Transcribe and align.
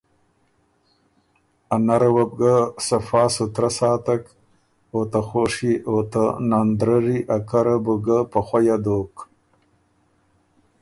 ا 1.73 1.75
نره 1.85 2.09
وه 2.15 2.25
بُو 2.37 2.53
صفا 2.87 3.23
سُترۀ 3.35 3.69
ساتک 3.77 4.23
او 4.93 4.99
ته 5.11 5.19
خوشيې 5.27 5.73
او 5.89 5.97
ته 6.11 6.23
نندرَرّی 6.49 7.19
ا 7.35 7.37
کره 7.49 7.77
بو 7.83 7.93
ګۀ 8.05 8.17
په 8.31 8.39
خؤیه 8.47 8.77
دوک 8.83 9.13